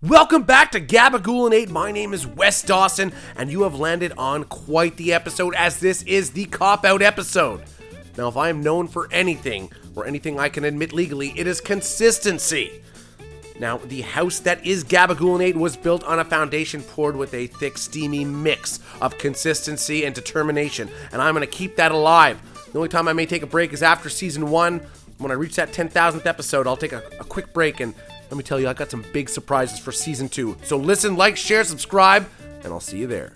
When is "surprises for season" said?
29.28-30.28